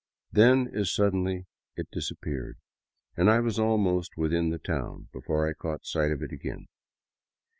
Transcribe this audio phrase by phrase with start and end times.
[0.31, 1.45] Then, as suddenly,
[1.75, 2.57] it disappeared,
[3.15, 6.65] and I was almost within the town before I caught sight of it again.